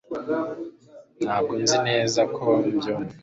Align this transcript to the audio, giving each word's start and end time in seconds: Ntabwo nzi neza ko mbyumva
Ntabwo 1.25 1.53
nzi 1.61 1.77
neza 1.87 2.21
ko 2.35 2.45
mbyumva 2.65 3.13